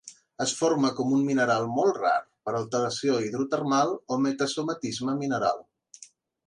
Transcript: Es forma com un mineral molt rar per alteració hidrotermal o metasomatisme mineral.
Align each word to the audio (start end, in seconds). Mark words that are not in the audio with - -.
Es 0.43 0.53
forma 0.61 0.89
com 0.99 1.11
un 1.17 1.21
mineral 1.31 1.67
molt 1.75 1.99
rar 1.99 2.15
per 2.49 2.55
alteració 2.61 3.21
hidrotermal 3.29 3.95
o 4.17 4.21
metasomatisme 4.27 5.19
mineral. 5.25 5.65